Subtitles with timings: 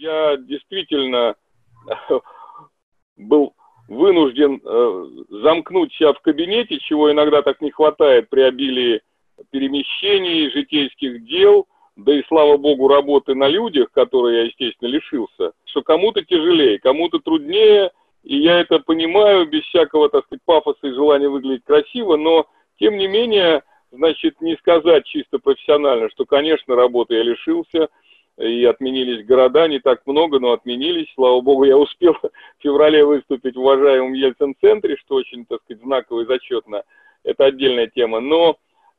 [0.00, 1.34] Я действительно
[3.18, 3.52] был
[3.86, 5.06] вынужден э,
[5.42, 9.02] замкнуть себя в кабинете, чего иногда так не хватает при обилии
[9.50, 11.66] перемещений, житейских дел,
[11.96, 17.18] да и, слава богу, работы на людях, которые я, естественно, лишился, что кому-то тяжелее, кому-то
[17.18, 17.90] труднее,
[18.22, 22.46] и я это понимаю без всякого, так сказать, пафоса и желания выглядеть красиво, но,
[22.78, 27.88] тем не менее, значит, не сказать чисто профессионально, что, конечно, работы я лишился,
[28.40, 31.12] и отменились города, не так много, но отменились.
[31.14, 36.22] Слава богу, я успел в феврале выступить в уважаемом Ельцин-центре, что очень, так сказать, знаково
[36.22, 36.82] и зачетно.
[37.22, 38.20] Это отдельная тема.
[38.20, 38.56] Но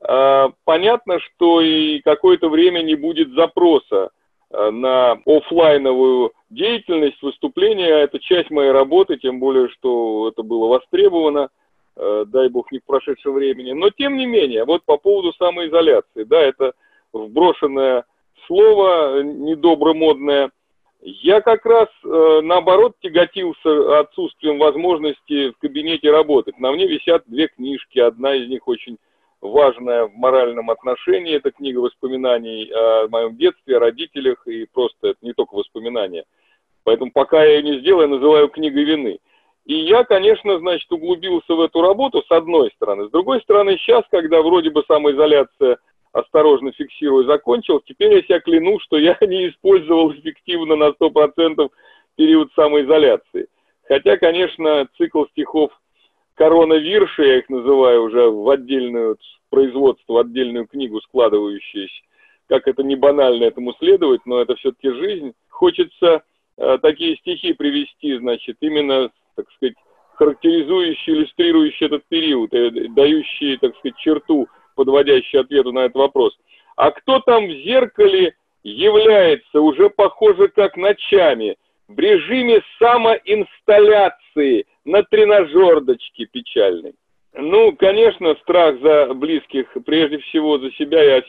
[0.08, 4.12] э, понятно, что и какое-то время не будет запроса
[4.52, 7.88] э, на офлайновую деятельность, выступления.
[7.88, 11.50] Это часть моей работы, тем более, что это было востребовано
[11.96, 13.72] э, дай бог, не в прошедшем времени.
[13.72, 16.74] Но тем не менее, вот по поводу самоизоляции, да, это
[17.12, 18.06] вброшенное
[18.48, 20.52] слово недобромодное.
[21.02, 26.60] Я как раз, э, наоборот, тяготился отсутствием возможности в кабинете работать.
[26.60, 27.98] На мне висят две книжки.
[27.98, 28.98] Одна из них очень
[29.42, 31.36] важная в моральном отношении.
[31.36, 36.24] Это книга воспоминаний о моем детстве, о родителях, и просто это не только воспоминания.
[36.84, 39.20] Поэтому пока я ее не сделаю, называю книгой вины.
[39.66, 43.08] И я, конечно, значит, углубился в эту работу с одной стороны.
[43.08, 45.78] С другой стороны, сейчас, когда вроде бы самоизоляция–
[46.14, 47.82] осторожно фиксирую, закончил.
[47.86, 51.70] Теперь я себя кляну, что я не использовал эффективно на 100%
[52.16, 53.48] период самоизоляции.
[53.88, 55.72] Хотя, конечно, цикл стихов
[56.36, 59.18] коронавирша, я их называю уже в отдельную
[59.50, 62.02] производство, в отдельную книгу складывающуюся,
[62.48, 65.34] как это не банально этому следовать, но это все-таки жизнь.
[65.50, 66.24] Хочется
[66.58, 69.76] э, такие стихи привести, значит, именно, так сказать,
[70.16, 76.38] характеризующие, иллюстрирующие этот период, э, дающие, так сказать, черту подводящий ответу на этот вопрос.
[76.76, 86.26] А кто там в зеркале является уже похоже как ночами, в режиме самоинсталляции на тренажердочке
[86.26, 86.94] печальной?
[87.34, 91.24] Ну, конечно, страх за близких, прежде всего за себя я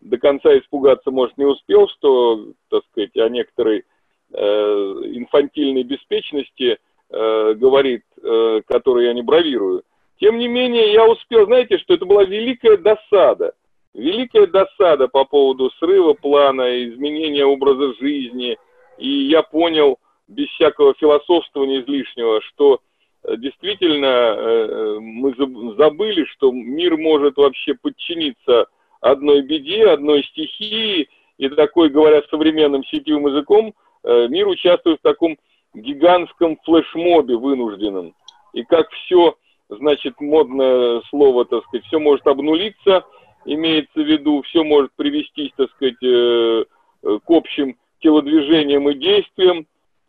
[0.00, 3.84] до конца испугаться, может, не успел, что, так сказать, о некоторой
[4.32, 6.78] э, инфантильной беспечности
[7.10, 9.82] э, говорит, э, которой я не бравирую.
[10.20, 13.52] Тем не менее, я успел, знаете, что это была великая досада.
[13.94, 18.58] Великая досада по поводу срыва плана, изменения образа жизни.
[18.98, 22.80] И я понял, без всякого философствования излишнего, что
[23.24, 25.34] э, действительно э, мы
[25.76, 28.66] забыли, что мир может вообще подчиниться
[29.00, 31.08] одной беде, одной стихии,
[31.38, 35.38] и такой, говоря современным сетевым языком, э, мир участвует в таком
[35.74, 38.14] гигантском флешмобе вынужденном.
[38.52, 39.36] И как все
[39.68, 43.04] значит, модное слово, так сказать, все может обнулиться,
[43.44, 46.64] имеется в виду, все может привести, так сказать, э,
[47.02, 49.66] э, к общим телодвижениям и действиям.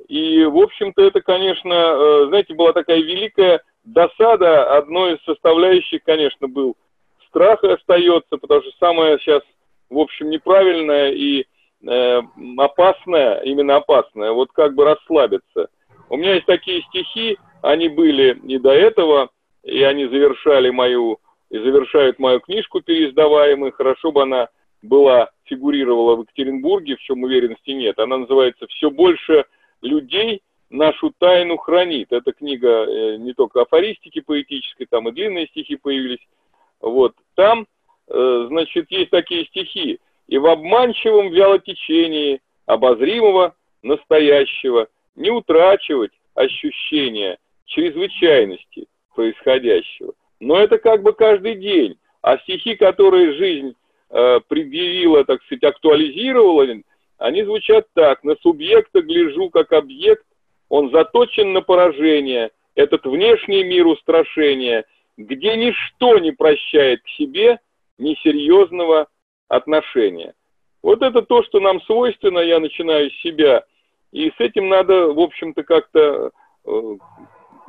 [0.08, 4.78] И, в общем-то, это, конечно, э, знаете, была такая великая досада.
[4.78, 6.76] Одной из составляющих, конечно, был
[7.28, 9.44] страх остается, потому что самое сейчас,
[9.90, 11.46] в общем, неправильное и
[11.88, 12.22] э,
[12.58, 15.70] опасное, именно опасное, вот как бы расслабиться.
[16.10, 19.30] У меня есть такие стихи, они были и до этого,
[19.70, 21.20] и они завершали мою,
[21.50, 23.72] и завершают мою книжку переиздаваемую.
[23.72, 24.50] Хорошо бы она
[24.82, 28.00] была, фигурировала в Екатеринбурге, в чем уверенности нет.
[28.00, 29.46] Она называется «Все больше
[29.82, 32.12] людей нашу тайну хранит».
[32.12, 36.26] Это книга э, не только афористики поэтической, там и длинные стихи появились.
[36.80, 37.14] Вот.
[37.36, 37.68] Там,
[38.08, 40.00] э, значит, есть такие стихи.
[40.28, 48.88] «И в обманчивом вялотечении обозримого настоящего не утрачивать ощущения чрезвычайности,
[49.20, 50.14] происходящего.
[50.40, 51.98] Но это как бы каждый день.
[52.22, 53.76] А стихи, которые жизнь
[54.10, 56.66] э, предъявила, так сказать, актуализировала,
[57.18, 58.24] они звучат так.
[58.24, 60.24] На субъекта гляжу как объект,
[60.70, 64.86] он заточен на поражение, этот внешний мир устрашения,
[65.18, 67.60] где ничто не прощает к себе
[67.98, 69.08] несерьезного
[69.50, 70.34] отношения.
[70.82, 73.66] Вот это то, что нам свойственно, я начинаю с себя.
[74.14, 76.32] И с этим надо, в общем-то, как-то
[76.66, 76.96] э,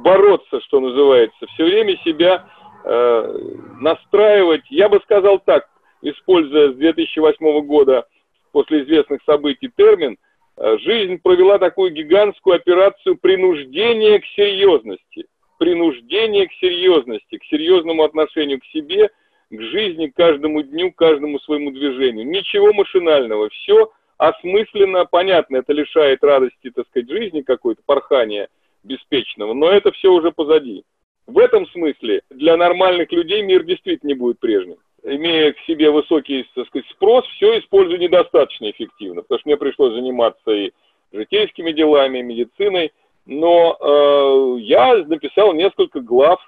[0.01, 2.47] бороться, что называется, все время себя
[2.85, 3.39] э,
[3.81, 4.65] настраивать.
[4.71, 5.69] Я бы сказал так,
[6.03, 8.07] используя с 2008 года
[8.53, 10.17] после известных событий термин,
[10.57, 15.27] э, жизнь провела такую гигантскую операцию принуждения к серьезности.
[15.59, 19.11] Принуждение к серьезности, к серьезному отношению к себе,
[19.51, 22.27] к жизни, к каждому дню, к каждому своему движению.
[22.27, 28.49] Ничего машинального, все осмысленно, понятно, это лишает радости, так сказать, жизни какой-то, порхания–
[28.83, 30.85] беспечного, но это все уже позади.
[31.27, 34.77] В этом смысле для нормальных людей мир действительно не будет прежним.
[35.03, 39.95] Имея к себе высокий так сказать, спрос, все использую недостаточно эффективно, потому что мне пришлось
[39.95, 40.73] заниматься и
[41.13, 42.93] житейскими делами, медициной,
[43.27, 46.41] но э, я написал несколько глав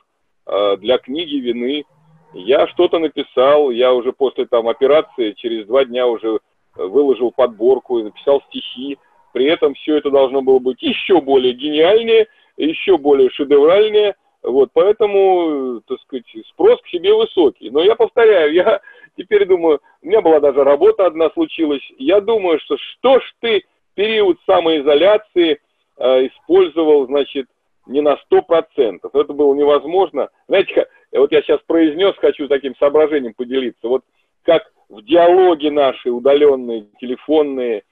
[0.47, 1.85] э, для книги «Вины».
[2.35, 6.41] Я что-то написал, я уже после там операции через два дня уже
[6.75, 8.99] выложил подборку и написал стихи.
[9.33, 14.15] При этом все это должно было быть еще более гениальнее, еще более шедевральнее.
[14.43, 17.71] Вот, поэтому, так сказать, спрос к себе высокий.
[17.71, 18.81] Но я повторяю, я
[19.17, 21.83] теперь думаю, у меня была даже работа одна случилась.
[21.99, 23.65] Я думаю, что что ж ты
[23.95, 25.61] период самоизоляции
[25.97, 27.47] э, использовал, значит,
[27.87, 29.15] не на сто процентов.
[29.15, 30.29] Это было невозможно.
[30.49, 33.89] Знаете, вот я сейчас произнес, хочу таким соображением поделиться.
[33.89, 34.03] Вот
[34.45, 37.83] как в диалоге наши удаленные, телефонные,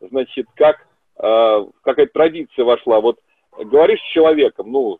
[0.00, 0.87] значит, как
[1.18, 3.00] какая-то традиция вошла.
[3.00, 3.18] Вот
[3.56, 4.98] говоришь с человеком, ну,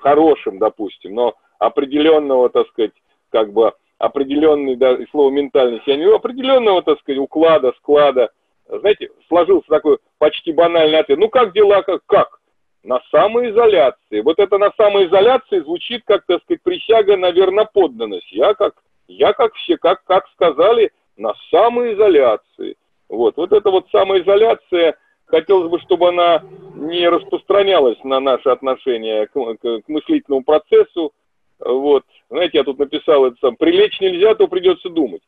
[0.00, 2.92] хорошим, допустим, но определенного, так сказать,
[3.30, 8.30] как бы определенный, да, и слово ментальность, я не говорю, определенного, так сказать, уклада, склада,
[8.68, 11.18] знаете, сложился такой почти банальный ответ.
[11.18, 12.00] Ну, как дела, как?
[12.06, 12.40] как?
[12.82, 14.20] На самоизоляции.
[14.20, 18.30] Вот это на самоизоляции звучит, как, так сказать, присяга на верноподданность.
[18.32, 18.74] Я как,
[19.08, 22.76] я как все, как, как сказали, на самоизоляции.
[23.08, 24.96] Вот, вот эта вот самоизоляция,
[25.26, 26.42] хотелось бы, чтобы она
[26.74, 31.12] не распространялась на наши отношения к, к, к мыслительному процессу.
[31.58, 35.22] Вот, знаете, я тут написал это сам, прилечь нельзя, то придется думать.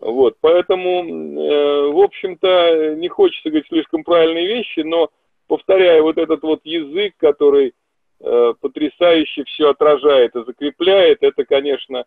[0.00, 5.10] Вот, поэтому, э, в общем-то, не хочется говорить слишком правильные вещи, но,
[5.46, 7.74] повторяю, вот этот вот язык, который
[8.20, 12.04] э, потрясающе все отражает и закрепляет, это, конечно,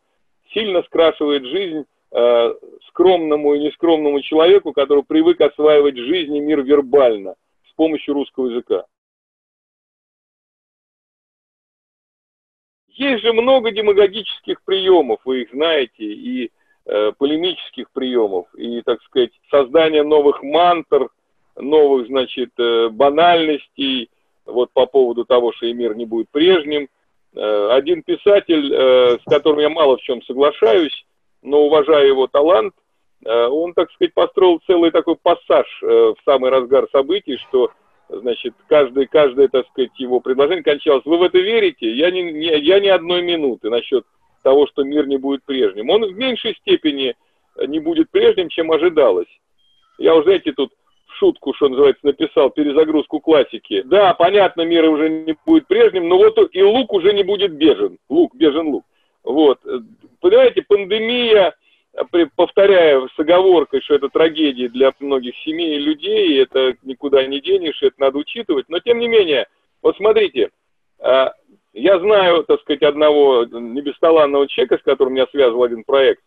[0.53, 2.53] сильно скрашивает жизнь э,
[2.87, 7.35] скромному и нескромному человеку, который привык осваивать жизнь и мир вербально
[7.69, 8.85] с помощью русского языка.
[12.87, 16.51] Есть же много демагогических приемов, вы их знаете, и
[16.89, 21.09] Э, полемических приемов и, так сказать, создания новых мантр,
[21.57, 24.09] новых, значит, э, банальностей,
[24.45, 26.87] вот по поводу того, что и мир не будет прежним.
[27.35, 28.73] Э, один писатель,
[29.19, 31.05] с которым я мало в чем соглашаюсь,
[31.41, 32.73] но уважаю его талант,
[33.25, 37.71] он, так сказать, построил целый такой пассаж в самый разгар событий, что,
[38.09, 41.05] значит, каждое, каждое, так сказать, его предложение кончалось.
[41.05, 41.91] Вы в это верите?
[41.91, 44.05] Я ни, я ни одной минуты насчет
[44.43, 45.89] того, что мир не будет прежним.
[45.89, 47.15] Он в меньшей степени
[47.67, 49.27] не будет прежним, чем ожидалось.
[49.97, 50.71] Я уже, знаете, тут
[51.07, 53.81] в шутку, что называется, написал перезагрузку классики.
[53.81, 57.97] Да, понятно, мир уже не будет прежним, но вот и лук уже не будет бежен.
[58.09, 58.85] Лук, бежен лук.
[59.27, 59.59] Вот.
[60.21, 61.53] Понимаете, пандемия,
[62.37, 67.81] повторяю с оговоркой, что это трагедия для многих семей и людей, это никуда не денешь,
[67.81, 68.69] это надо учитывать.
[68.69, 69.47] Но тем не менее,
[69.81, 70.49] вот смотрите,
[70.99, 71.33] а,
[71.73, 76.23] я знаю, так сказать, одного небесталанного человека, с которым я связывал один проект,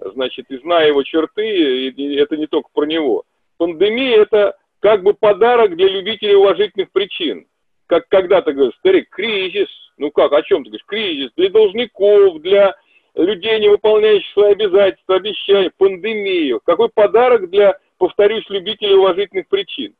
[0.00, 3.22] значит, и знаю его черты, и это не только про него.
[3.58, 7.46] Пандемия– это как бы подарок для любителей уважительных причин.
[7.90, 9.66] Как когда-то говорят, старик, кризис.
[9.98, 10.86] Ну как, о чем ты говоришь?
[10.86, 12.76] Кризис для должников, для
[13.16, 16.60] людей, не выполняющих свои обязательства, обещания, пандемию.
[16.64, 19.92] Какой подарок для, повторюсь, любителей уважительных причин.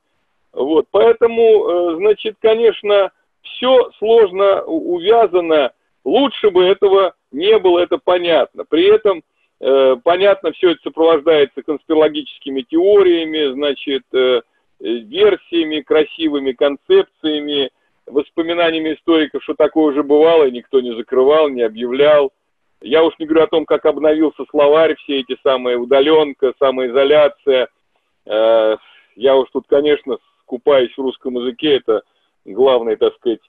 [0.52, 3.10] Вот, поэтому, э, значит, конечно,
[3.42, 5.72] все сложно увязано,
[6.04, 8.64] лучше бы этого не было, это понятно.
[8.64, 9.24] При этом,
[9.60, 14.42] э, понятно, все это сопровождается конспирологическими теориями, значит, э,
[14.78, 17.70] версиями, красивыми концепциями,
[18.10, 22.32] воспоминаниями историков, что такое уже бывало, и никто не закрывал, не объявлял.
[22.80, 27.68] Я уж не говорю о том, как обновился словарь, все эти самые удаленка, самоизоляция.
[28.26, 28.76] Э,
[29.16, 32.02] я уж тут, конечно, купаюсь в русском языке, это
[32.44, 33.40] главный, так сказать,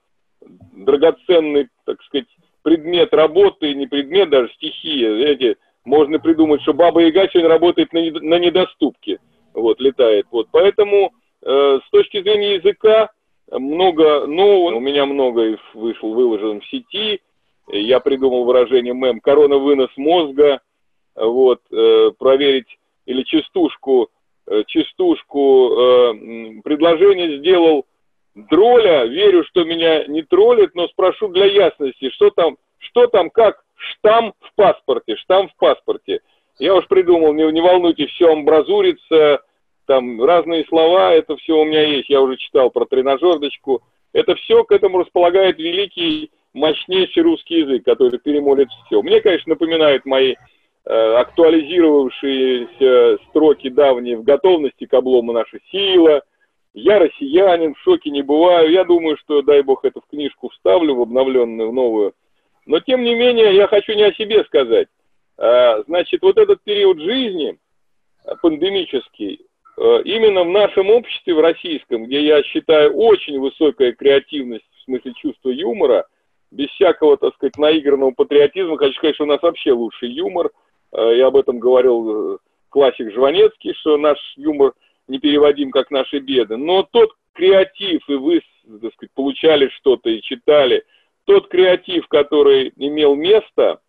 [0.74, 2.28] драгоценный, так сказать,
[2.62, 5.16] предмет работы, не предмет, даже стихия.
[5.16, 9.20] Знаете, можно придумать, что Баба Яга сегодня работает на, недоступке,
[9.54, 10.28] вот, летает.
[10.32, 13.10] Вот, поэтому э, с точки зрения языка
[13.52, 17.22] много нового, у меня много вышел, выложен в сети,
[17.68, 20.62] я придумал выражение мем «корона вынос мозга»,
[21.16, 24.10] вот, э, проверить, или частушку,
[24.48, 27.86] э, частушку э, предложение сделал
[28.34, 33.62] Дроля, верю, что меня не троллит, но спрошу для ясности, что там, что там, как
[33.76, 36.22] штамм в паспорте, штамм в паспорте.
[36.58, 39.42] Я уж придумал, не, не волнуйтесь, все амбразурится,
[39.92, 43.84] там разные слова, это все у меня есть, я уже читал про тренажердочку.
[44.14, 49.02] Это все к этому располагает великий, мощнейший русский язык, который перемолит все.
[49.02, 50.36] Мне, конечно, напоминает мои
[50.86, 56.22] э, актуализировавшиеся строки давние в готовности к облому наша сила–
[56.74, 58.72] я россиянин, в шоке не бываю.
[58.72, 62.14] Я думаю, что, дай бог, это в книжку вставлю, в обновленную, в новую.
[62.66, 64.88] Но, тем не менее, я хочу не о себе сказать.
[65.38, 67.58] А, значит, вот этот период жизни,
[68.24, 69.46] а, пандемический, э,
[69.78, 75.50] именно в нашем обществе, в российском, где я считаю очень высокая креативность в смысле чувства
[75.50, 76.06] юмора,
[76.52, 80.52] без всякого, так сказать, наигранного патриотизма, хочу сказать, что у нас вообще лучший юмор,
[80.92, 84.74] э, я об этом говорил классик Жванецкий, что наш юмор
[85.08, 88.42] не переводим как наши беды, но тот креатив, и вы,
[88.82, 90.84] так сказать, получали что-то и читали,
[91.26, 93.80] тот креатив, который имел место,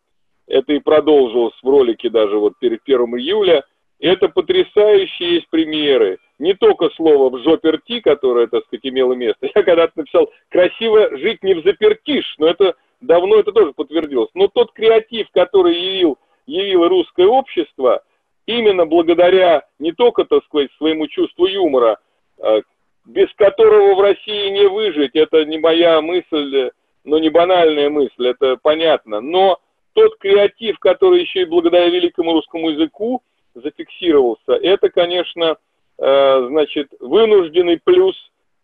[0.47, 3.65] это и продолжилось в ролике даже вот перед 1 июля,
[4.03, 6.19] это потрясающие есть примеры.
[6.41, 9.47] Не только слово в «жоперти», которое, так сказать, имело место.
[9.55, 14.31] Я когда-то написал «красиво жить не в запертишь», но это давно это тоже подтвердилось.
[14.35, 18.03] Но тот креатив, который явил, явило русское общество,
[18.47, 21.99] именно благодаря не только, так сказать, своему чувству юмора,
[22.41, 22.61] а,
[23.05, 26.71] без которого в России не выжить, это не моя мысль,
[27.05, 29.61] но не банальная мысль, это понятно, но
[29.93, 33.23] тот креатив, который еще и благодаря великому русскому языку
[33.55, 35.57] зафиксировался, это, конечно,
[35.99, 38.15] э, значит, вынужденный плюс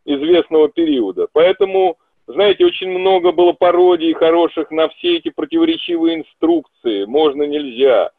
[0.04, 1.28] известного периода.
[1.32, 8.10] Поэтому, знаете, очень много было пародий хороших на все эти противоречивые инструкции, можно, нельзя.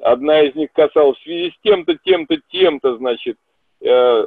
[0.00, 3.36] Одна из них касалась в связи с тем-то, тем-то, тем-то, значит,
[3.80, 4.24] э,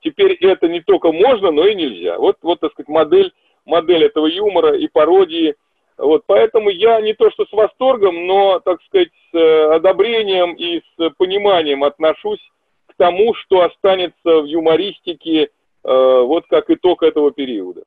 [0.00, 2.18] теперь это не только можно, но и нельзя.
[2.18, 3.32] Вот, вот так сказать, модель,
[3.66, 5.54] модель этого юмора и пародии–
[6.00, 10.80] вот, поэтому я не то что с восторгом, но, так сказать, с э, одобрением и
[10.80, 12.40] с пониманием отношусь
[12.86, 15.48] к тому, что останется в юмористике э,
[15.82, 17.82] вот как итог этого периода.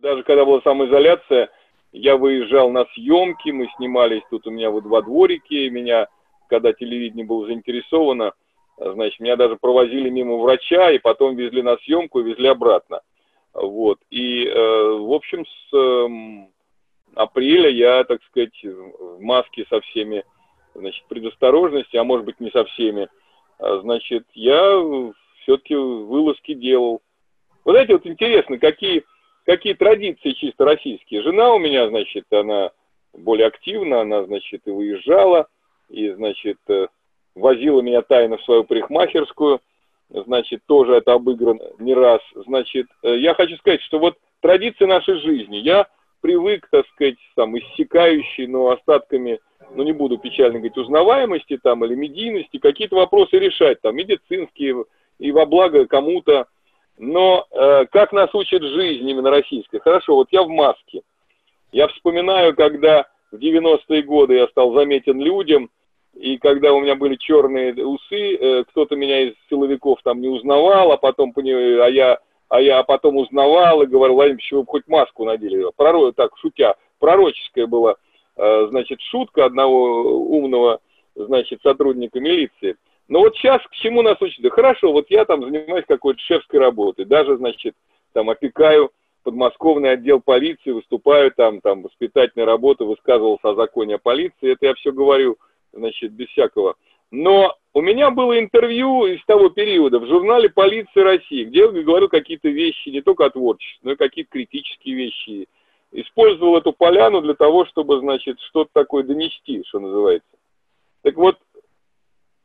[0.00, 1.48] Даже когда была самоизоляция,
[1.92, 6.08] я выезжал на съемки, мы снимались тут у меня вот во дворике, меня,
[6.48, 8.32] когда телевидение было заинтересовано,
[8.76, 13.00] значит, меня даже провозили мимо врача и потом везли на съемку и везли обратно.
[13.60, 13.98] Вот.
[14.10, 16.46] И, э, в общем, с э,
[17.14, 20.24] апреля я, так сказать, в маске со всеми,
[20.74, 23.08] значит, предосторожности, а может быть не со всеми,
[23.58, 24.80] а, значит, я
[25.42, 27.00] все-таки вылазки делал.
[27.64, 29.04] Вы знаете, вот интересно, какие,
[29.44, 31.22] какие традиции чисто российские.
[31.22, 32.70] Жена у меня, значит, она
[33.12, 35.48] более активна, она, значит, и выезжала,
[35.88, 36.86] и, значит, э,
[37.34, 39.60] возила меня тайно в свою парикмахерскую–
[40.10, 42.20] значит, тоже это обыграно не раз.
[42.34, 45.86] Значит, э, я хочу сказать, что вот традиции нашей жизни, я
[46.20, 49.40] привык, так сказать, там, иссякающий, но остатками,
[49.74, 54.84] ну, не буду печально говорить, узнаваемости там или медийности, какие-то вопросы решать, там, медицинские,
[55.18, 56.46] и во благо кому-то.
[56.96, 59.78] Но э, как нас учит жизнь именно российская?
[59.78, 61.02] Хорошо, вот я в маске.
[61.70, 65.70] Я вспоминаю, когда в 90-е годы я стал заметен людям,
[66.18, 70.90] и когда у меня были черные усы, э, кто-то меня из силовиков там не узнавал,
[70.90, 75.24] а потом, а я, а я потом узнавал и говорил, Владимир, почему вы хоть маску
[75.24, 75.64] надели?
[75.76, 77.94] Проро, так, шутя, пророческая была,
[78.36, 80.80] э, значит, шутка одного умного,
[81.14, 82.76] значит, сотрудника милиции.
[83.06, 84.42] Но вот сейчас к чему нас учат?
[84.42, 87.74] Да хорошо, вот я там занимаюсь какой-то шефской работой, даже, значит,
[88.12, 88.90] там опекаю
[89.22, 94.74] подмосковный отдел полиции, выступаю там, там, воспитательная работа, высказывался о законе о полиции, это я
[94.74, 95.38] все говорю
[95.72, 96.76] значит, без всякого.
[97.10, 102.08] Но у меня было интервью из того периода в журнале «Полиция России», где я говорил
[102.08, 105.48] какие-то вещи, не только о творчестве, но и какие-то критические вещи.
[105.90, 110.28] Использовал эту поляну для того, чтобы, значит, что-то такое донести, что называется.
[111.02, 111.38] Так вот,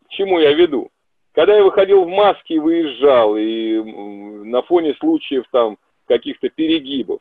[0.06, 0.92] к чему я веду?
[1.34, 5.78] Когда я выходил в маске и выезжал, и на фоне случаев там
[6.08, 7.20] каких-то перегибов,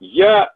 [0.00, 0.52] я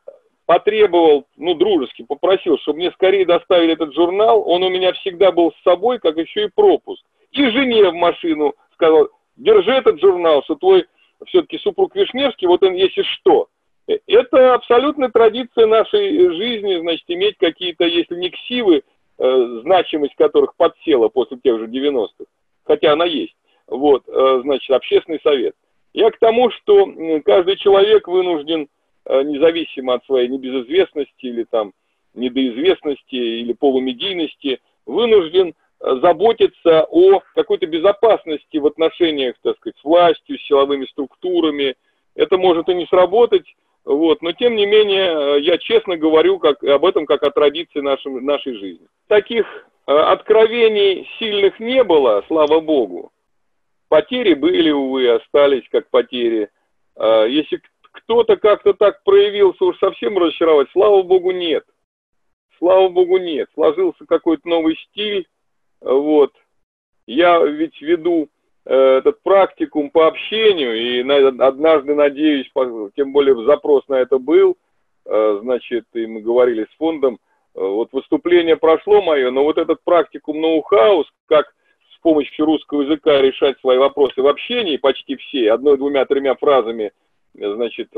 [0.49, 4.43] потребовал, ну, дружески попросил, чтобы мне скорее доставили этот журнал.
[4.49, 7.05] Он у меня всегда был с собой, как еще и пропуск.
[7.33, 10.87] И жене в машину сказал, держи этот журнал, что твой
[11.26, 13.49] все-таки супруг Вишневский, вот он если что.
[14.07, 18.85] Это абсолютная традиция нашей жизни, значит, иметь какие-то, если не ксивы,
[19.19, 22.25] э, значимость которых подсела после тех же 90-х,
[22.64, 23.37] хотя она есть,
[23.67, 25.55] вот, э, значит, общественный совет.
[25.93, 26.88] Я к тому, что
[27.26, 28.69] каждый человек вынужден
[29.08, 31.72] независимо от своей небезызвестности или там
[32.14, 40.38] недоизвестности или полумедийности, вынужден э, заботиться о какой-то безопасности в отношениях, так сказать, с властью,
[40.38, 41.76] с силовыми структурами.
[42.14, 43.46] Это может и не сработать,
[43.84, 47.80] вот, но тем не менее э, я честно говорю как, об этом как о традиции
[47.80, 48.86] нашем, нашей жизни.
[49.06, 49.46] Таких
[49.86, 53.12] э, откровений сильных не было, слава богу.
[53.88, 56.50] Потери были, увы, остались как потери.
[56.96, 57.62] Э, если
[57.99, 61.64] кто-то как-то так проявился, уж совсем разочаровать, слава богу, нет.
[62.59, 63.49] Слава богу, нет.
[63.55, 65.26] Сложился какой-то новый стиль,
[65.81, 66.33] вот.
[67.07, 68.28] Я ведь веду
[68.67, 72.50] э, этот практикум по общению, и на, однажды, надеюсь,
[72.97, 74.57] тем более запрос на это был,
[75.07, 77.19] э, значит, и мы говорили с фондом,
[77.55, 81.52] вот выступление прошло мое, но вот этот практикум ноу-хаус, как
[81.95, 86.93] с помощью русского языка решать свои вопросы в общении, почти все, одной, двумя, тремя фразами,
[87.35, 87.90] значит,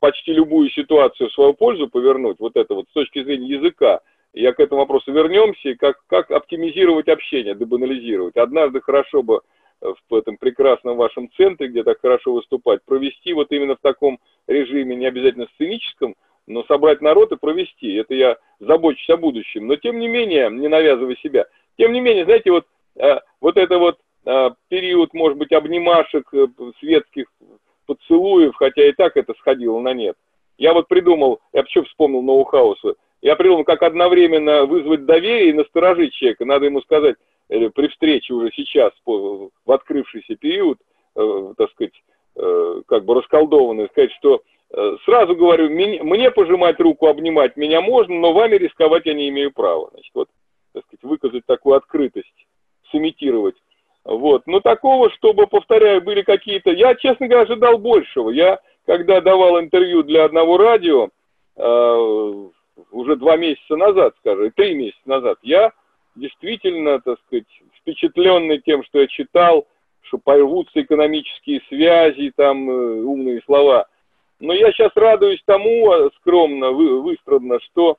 [0.00, 4.00] почти любую ситуацию в свою пользу повернуть, вот это вот с точки зрения языка,
[4.32, 8.36] я к этому вопросу вернемся, как, как оптимизировать общение, дебанализировать.
[8.36, 9.42] Однажды хорошо бы
[9.80, 14.96] в этом прекрасном вашем центре, где так хорошо выступать, провести вот именно в таком режиме,
[14.96, 16.14] не обязательно сценическом,
[16.46, 17.94] но собрать народ и провести.
[17.94, 19.66] Это я забочусь о будущем.
[19.66, 21.46] Но тем не менее, не навязывая себя,
[21.78, 22.66] тем не менее, знаете, вот,
[22.96, 26.46] э, вот это вот э, период, может быть, обнимашек, э,
[26.80, 27.26] светских
[27.86, 30.16] поцелуев, хотя и так это сходило на нет.
[30.58, 36.12] Я вот придумал, я почему вспомнил ноу-хаусы, я придумал, как одновременно вызвать доверие и насторожить
[36.12, 36.44] человека.
[36.44, 37.16] Надо ему сказать,
[37.48, 40.78] э, при встрече уже сейчас, в открывшийся период,
[41.16, 41.94] э, так сказать,
[42.36, 44.42] э, как бы расколдованный, сказать, что
[45.04, 49.88] сразу говорю, мне пожимать руку, обнимать меня можно, но вами рисковать я не имею права.
[49.92, 50.28] Значит, вот,
[50.72, 52.46] так сказать, выказать такую открытость,
[52.90, 53.54] сымитировать.
[54.04, 54.46] Вот.
[54.46, 56.70] Но такого, чтобы, повторяю, были какие-то...
[56.70, 58.30] Я, честно говоря, ожидал большего.
[58.30, 61.08] Я, когда давал интервью для одного радио,
[61.56, 62.48] э,
[62.90, 65.72] уже два месяца назад, скажем, три месяца назад, я
[66.16, 67.46] действительно, так сказать,
[67.80, 69.66] впечатленный тем, что я читал,
[70.02, 73.86] что порвутся экономические связи, там э, умные слова.
[74.38, 77.96] Но я сейчас радуюсь тому, а, скромно, вы, выстрадно, что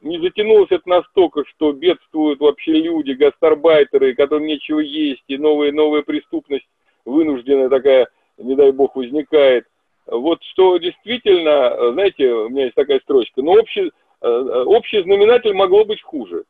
[0.00, 6.02] не затянулось это настолько, что бедствуют вообще люди, гастарбайтеры, которым нечего есть, и новая, новая
[6.02, 6.66] преступность
[7.04, 9.64] вынужденная такая, не дай бог, возникает.
[10.06, 13.90] Вот что действительно, знаете, у меня есть такая строчка, но общий,
[14.22, 16.44] э, общий знаменатель могло быть хуже.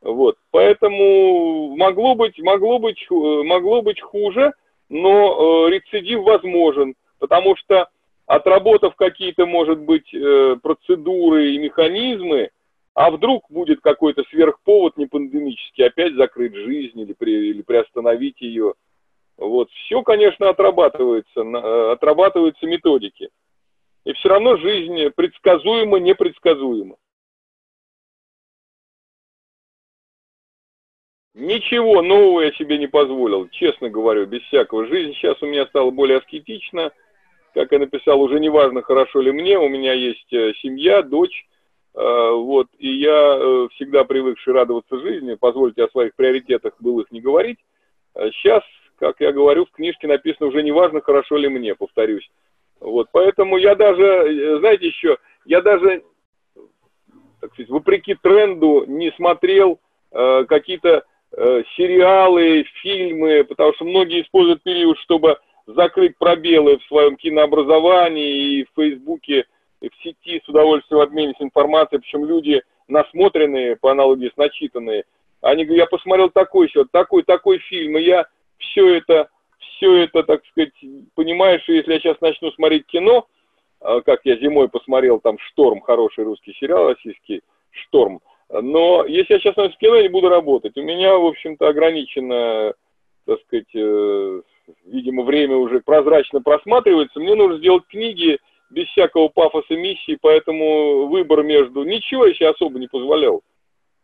[0.00, 4.52] Вот, поэтому могло быть, могло быть, могло быть хуже,
[4.88, 7.88] но э, рецидив возможен, потому что
[8.26, 12.50] отработав какие-то, может быть, э, процедуры и механизмы,
[12.98, 18.74] а вдруг будет какой-то сверхповод не пандемический, опять закрыть жизнь или, при, или приостановить ее.
[19.36, 19.70] Вот.
[19.70, 23.30] Все, конечно, отрабатывается, э, отрабатываются методики.
[24.04, 26.96] И все равно жизнь предсказуема, непредсказуема.
[31.34, 34.88] Ничего нового я себе не позволил, честно говорю, без всякого.
[34.88, 36.90] Жизнь сейчас у меня стала более аскетична.
[37.54, 41.46] Как я написал, уже не важно, хорошо ли мне, у меня есть э, семья, дочь,
[41.94, 47.20] вот, и я э, всегда привыкший радоваться жизни, позвольте о своих приоритетах был их не
[47.20, 47.58] говорить.
[48.14, 52.28] Сейчас, э, как я говорю, в книжке написано уже не важно, хорошо ли мне, повторюсь.
[52.80, 56.02] Вот, поэтому я даже, знаете еще, я даже,
[57.40, 59.80] так сказать, вопреки тренду не смотрел
[60.12, 67.16] э, какие-то э, сериалы, фильмы, потому что многие используют период, чтобы закрыть пробелы в своем
[67.16, 69.46] кинообразовании и в Фейсбуке,
[69.80, 75.04] в сети с удовольствием обменивались информацией, причем люди насмотренные, по аналогии с начитанные,
[75.40, 78.26] они говорят, я посмотрел такой счет, такой, такой фильм, и я
[78.58, 80.72] все это, все это, так сказать,
[81.14, 83.26] понимаю, что если я сейчас начну смотреть кино,
[83.80, 89.40] а, как я зимой посмотрел там «Шторм», хороший русский сериал российский, «Шторм», но если я
[89.40, 90.76] сейчас начну кино, я не буду работать.
[90.76, 92.72] У меня, в общем-то, ограничено,
[93.26, 94.42] так сказать, э,
[94.86, 97.20] видимо, время уже прозрачно просматривается.
[97.20, 98.38] Мне нужно сделать книги,
[98.70, 101.84] без всякого пафоса миссии, поэтому выбор между...
[101.84, 103.42] Ничего я себе особо не позволял.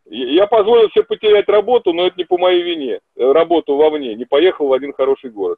[0.05, 2.99] Я позволил себе потерять работу, но это не по моей вине.
[3.15, 5.57] Работу вовне, не поехал в один хороший город.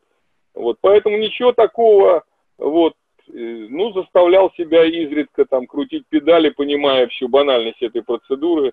[0.53, 2.23] Вот, поэтому ничего такого,
[2.57, 2.93] вот,
[3.27, 8.71] э, ну, заставлял себя изредка там крутить педали, понимая всю банальность этой процедуры.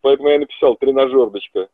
[0.00, 1.68] Поэтому я написал тренажердочка.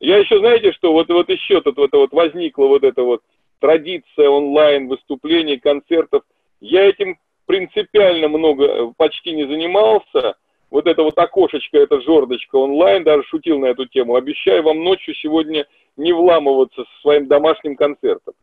[0.00, 3.22] Я еще, знаете, что вот, вот еще тут вот, вот возникла вот эта вот
[3.60, 6.22] традиция онлайн выступлений, концертов.
[6.60, 7.18] Я этим
[7.48, 10.36] принципиально много э, почти не занимался.
[10.70, 14.16] Вот это вот окошечко, это жердочка онлайн, даже шутил на эту тему.
[14.16, 18.34] Обещаю вам ночью сегодня не вламываться со своим домашним концертом.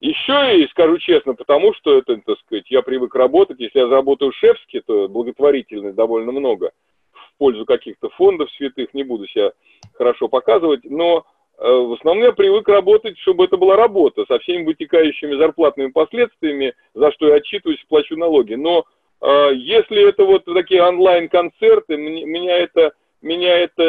[0.00, 3.58] Еще и скажу честно, потому что это, так сказать, я привык работать.
[3.60, 6.72] Если я заработаю шефски, то благотворительность довольно много
[7.12, 9.52] в пользу каких-то фондов святых, не буду себя
[9.94, 11.24] хорошо показывать, но
[11.58, 17.12] в основном я привык работать, чтобы это была работа, со всеми вытекающими зарплатными последствиями, за
[17.12, 18.54] что я отчитываюсь и плачу налоги.
[18.54, 18.84] Но
[19.20, 23.82] э, если это вот такие онлайн-концерты, меня это, меня это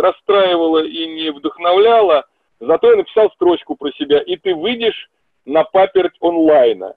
[0.00, 2.24] расстраивало и не вдохновляло,
[2.60, 5.10] зато я написал строчку про себя, и ты выйдешь
[5.44, 6.94] на паперть онлайна.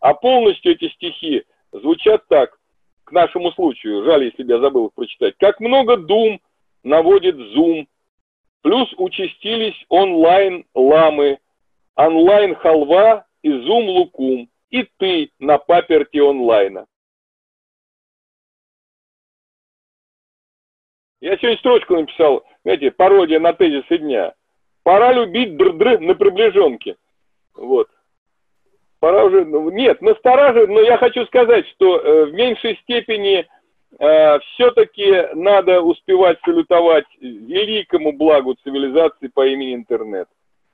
[0.00, 2.58] А полностью эти стихи звучат так,
[3.04, 5.34] к нашему случаю, жаль, если я забыл их прочитать.
[5.38, 6.40] Как много дум
[6.82, 7.86] наводит зум
[8.62, 11.38] Плюс участились онлайн-ламы,
[11.96, 16.86] онлайн-халва и зум-лукум, и ты на паперти онлайна.
[21.20, 24.34] Я сегодня строчку написал, знаете, пародия на тезисы дня.
[24.84, 26.96] Пора любить др-др на приближенке.
[27.54, 27.88] Вот.
[29.00, 29.44] Пора уже...
[29.44, 33.46] Ну, нет, настораживает, но я хочу сказать, что э, в меньшей степени
[33.98, 40.28] э, все-таки надо успевать салютовать великому благу цивилизации по имени интернет.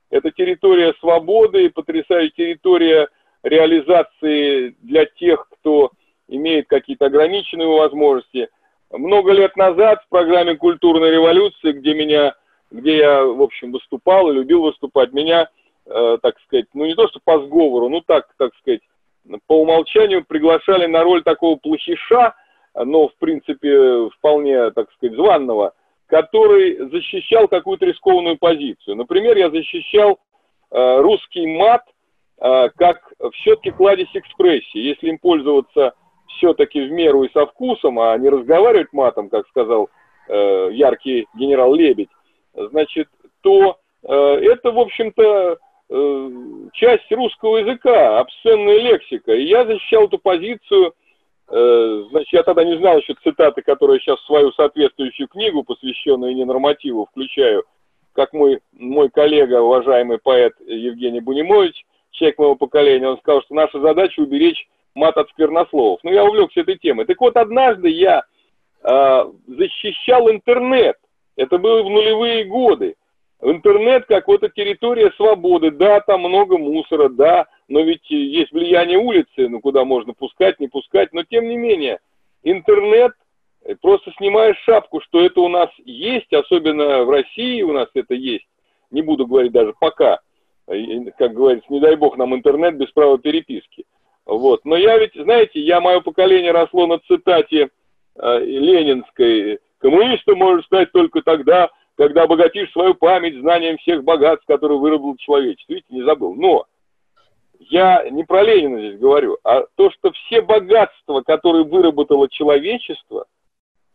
[0.09, 3.07] Это территория свободы, потрясающая территория
[3.43, 5.91] реализации для тех, кто
[6.27, 8.49] имеет какие-то ограниченные возможности.
[8.91, 12.35] Много лет назад в программе «Культурная революция», где меня,
[12.71, 15.47] где я, в общем, выступал и любил выступать, меня,
[15.85, 18.81] э, так сказать, ну не то что по сговору, ну так, так сказать,
[19.45, 22.33] по умолчанию приглашали на роль такого плохиша,
[22.75, 25.73] но, в принципе, вполне, так сказать, званного,
[26.07, 28.95] который защищал какую-то рискованную позицию.
[28.95, 30.19] Например, я защищал
[30.71, 31.83] э, русский мат
[32.41, 34.79] э, как все-таки кладезь экспрессии.
[34.79, 35.93] Если им пользоваться
[36.37, 39.89] все-таки в меру и со вкусом, а не разговаривать матом, как сказал
[40.27, 42.09] э, яркий генерал Лебедь,
[42.53, 43.07] значит,
[43.41, 45.57] то э, это, в общем-то,
[45.89, 46.29] э,
[46.73, 49.33] часть русского языка, обсценная лексика.
[49.33, 50.93] И я защищал эту позицию,
[51.49, 57.07] значит, я тогда не знал еще цитаты, которые сейчас в свою соответствующую книгу, посвященную ненормативу,
[57.07, 57.63] включаю,
[58.13, 63.79] как мой, мой коллега, уважаемый поэт Евгений Бунимович, человек моего поколения, он сказал, что наша
[63.79, 65.99] задача уберечь мат от сквернословов.
[66.03, 67.05] Ну, я увлекся этой темой.
[67.05, 68.23] Так вот, однажды я
[68.83, 70.97] э, защищал интернет.
[71.35, 72.95] Это было в нулевые годы.
[73.41, 75.71] Интернет как вот эта территория свободы.
[75.71, 80.67] Да, там много мусора, да, но ведь есть влияние улицы, ну, куда можно пускать, не
[80.67, 81.13] пускать.
[81.13, 81.99] Но, тем не менее,
[82.43, 83.13] интернет,
[83.63, 88.15] э, просто снимаешь шапку, что это у нас есть, особенно в России у нас это
[88.15, 88.47] есть.
[88.89, 90.19] Не буду говорить даже пока.
[91.17, 93.85] Как говорится, не дай бог нам интернет без права переписки.
[94.25, 94.65] Вот.
[94.65, 97.69] Но я ведь, знаете, я, мое поколение росло на цитате
[98.15, 99.59] э, ленинской.
[99.77, 105.73] Коммунистом можешь стать только тогда, когда обогатишь свою память знанием всех богатств, которые выработал человечество.
[105.73, 106.33] Видите, не забыл.
[106.33, 106.65] Но
[107.59, 113.25] я не про Ленина здесь говорю, а то, что все богатства, которые выработало человечество,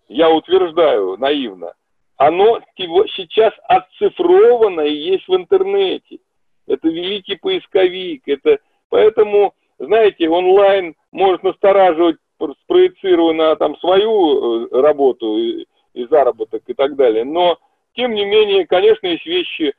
[0.08, 1.74] я утверждаю наивно,
[2.16, 6.18] оно сейчас оцифровано и есть в интернете.
[6.66, 8.58] Это великий поисковик, это
[8.90, 12.16] поэтому знаете, онлайн может настораживать,
[12.64, 17.24] спроецируя на там свою э, работу и, и заработок и так далее.
[17.24, 17.58] Но,
[17.94, 19.74] тем не менее, конечно, есть вещи,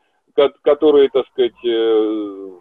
[0.64, 2.52] которые, так сказать, э,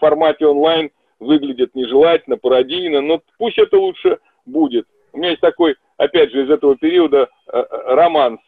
[0.00, 4.86] в формате онлайн выглядят нежелательно, пародийно, но пусть это лучше будет.
[5.12, 8.40] У меня есть такой, опять же, из этого периода э, романс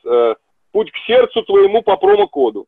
[0.73, 2.67] «Путь к сердцу твоему по промокоду».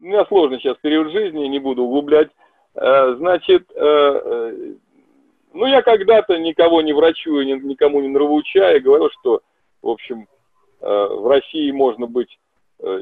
[0.00, 2.30] у меня сложный сейчас период жизни, не буду углублять.
[2.74, 4.74] Э, значит, э, э,
[5.52, 9.42] ну я когда-то никого не врачую, никому не нравоучая, говорил, что,
[9.82, 10.26] в общем,
[10.80, 12.38] в России можно быть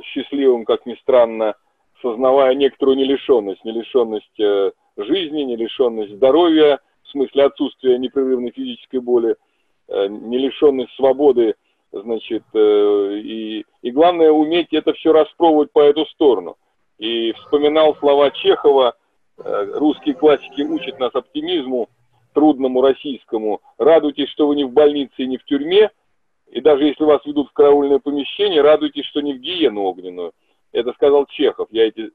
[0.04, 1.54] счастливым, как ни странно,
[2.02, 9.36] сознавая некоторую нелишенность, нелишенность жизни, нелишенность здоровья, в смысле отсутствия непрерывной физической боли,
[9.88, 11.54] нелишенность свободы,
[11.92, 16.56] значит, и, и главное уметь это все распробовать по эту сторону–
[16.98, 18.94] и вспоминал слова Чехова,
[19.38, 21.88] э, русские классики учат нас оптимизму,
[22.34, 23.60] трудному российскому.
[23.78, 25.90] Радуйтесь, что вы не в больнице и не в тюрьме,
[26.50, 30.32] и даже если вас ведут в караульное помещение, радуйтесь, что не в гиену огненную.
[30.72, 31.68] Это сказал Чехов.
[31.70, 32.10] Я эти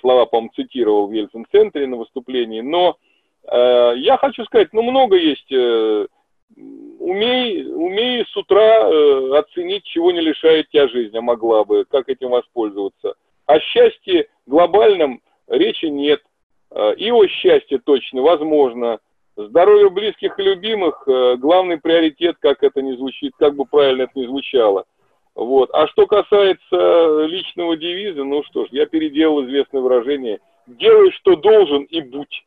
[0.00, 2.60] слова, по-моему, цитировал в Ельцин-центре на выступлении.
[2.60, 2.96] Но
[3.44, 5.50] э, я хочу сказать, ну, много есть.
[5.52, 6.06] Э,
[6.98, 12.08] умей, умей с утра э, оценить, чего не лишает тебя жизнь, а могла бы, как
[12.08, 13.14] этим воспользоваться.
[13.46, 16.22] О счастье глобальном речи нет.
[16.70, 18.98] Э, и о счастье точно возможно.
[19.36, 24.12] Здоровье близких и любимых э,– главный приоритет, как это не звучит, как бы правильно это
[24.14, 24.84] ни звучало.
[25.34, 25.70] Вот.
[25.72, 31.84] А что касается личного девиза, ну что ж, я переделал известное выражение «делай, что должен,
[31.84, 32.44] и будь».